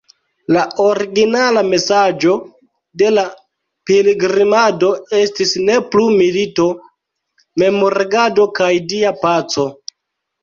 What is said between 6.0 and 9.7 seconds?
milito", "Memregado" kaj "Dia paco".